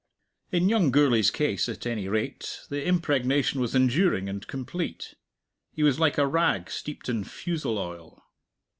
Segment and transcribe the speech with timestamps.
[0.51, 5.13] In young Gourlay's case, at any rate, the impregnation was enduring and complete.
[5.73, 8.19] He was like a rag steeped in fusel oil.